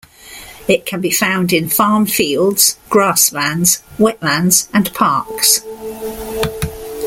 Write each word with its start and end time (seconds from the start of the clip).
It 0.67 0.87
can 0.87 0.99
be 0.99 1.11
found 1.11 1.53
in 1.53 1.69
farm 1.69 2.07
fields, 2.07 2.75
grasslands, 2.89 3.83
wetlands, 3.99 4.67
and 4.73 4.91
parks. 4.95 5.61